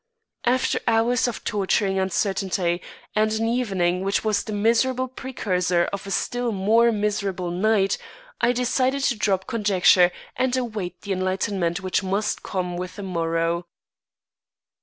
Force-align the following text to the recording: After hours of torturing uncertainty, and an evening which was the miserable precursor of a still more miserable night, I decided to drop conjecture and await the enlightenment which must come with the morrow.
After 0.47 0.79
hours 0.87 1.27
of 1.27 1.43
torturing 1.43 1.99
uncertainty, 1.99 2.81
and 3.15 3.31
an 3.33 3.47
evening 3.47 4.01
which 4.01 4.23
was 4.23 4.43
the 4.43 4.51
miserable 4.51 5.07
precursor 5.07 5.87
of 5.93 6.07
a 6.07 6.09
still 6.09 6.51
more 6.51 6.91
miserable 6.91 7.51
night, 7.51 7.99
I 8.41 8.51
decided 8.51 9.03
to 9.03 9.15
drop 9.15 9.45
conjecture 9.45 10.11
and 10.35 10.57
await 10.57 11.01
the 11.01 11.13
enlightenment 11.13 11.81
which 11.81 12.01
must 12.01 12.41
come 12.41 12.77
with 12.77 12.95
the 12.95 13.03
morrow. 13.03 13.67